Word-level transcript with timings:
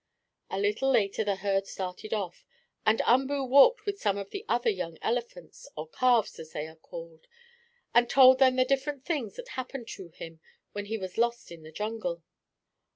A 0.49 0.57
little 0.59 0.89
later 0.89 1.23
the 1.23 1.35
herd 1.35 1.67
started 1.67 2.11
off, 2.11 2.43
and 2.87 3.03
Umboo 3.05 3.43
walked 3.47 3.85
with 3.85 4.01
some 4.01 4.17
of 4.17 4.31
the 4.31 4.43
other 4.49 4.71
young 4.71 4.97
elephants, 5.03 5.69
or 5.77 5.87
calves, 5.89 6.39
as 6.39 6.53
they 6.53 6.65
are 6.65 6.75
called. 6.75 7.27
He 7.95 8.05
told 8.05 8.39
them 8.39 8.55
the 8.55 8.65
different 8.65 9.05
things 9.05 9.35
that 9.35 9.49
happened 9.49 9.87
to 9.89 10.09
him 10.09 10.39
when 10.71 10.85
he 10.85 10.97
was 10.97 11.19
lost 11.19 11.51
in 11.51 11.61
the 11.61 11.71
jungle. 11.71 12.23